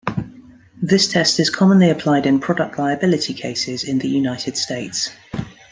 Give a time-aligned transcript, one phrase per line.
[0.81, 5.11] This test is commonly applied in product liability cases in the United States.